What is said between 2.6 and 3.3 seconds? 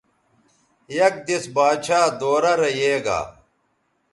رے یے گا